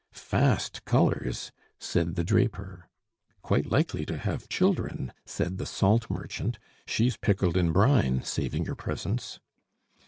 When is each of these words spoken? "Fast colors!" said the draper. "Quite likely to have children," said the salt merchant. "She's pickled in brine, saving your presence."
"Fast 0.13 0.83
colors!" 0.83 1.51
said 1.79 2.15
the 2.15 2.23
draper. 2.23 2.89
"Quite 3.43 3.69
likely 3.71 4.03
to 4.07 4.17
have 4.17 4.49
children," 4.49 5.13
said 5.27 5.59
the 5.59 5.65
salt 5.67 6.09
merchant. 6.09 6.57
"She's 6.87 7.17
pickled 7.17 7.55
in 7.55 7.71
brine, 7.71 8.23
saving 8.23 8.65
your 8.65 8.73
presence." 8.73 9.39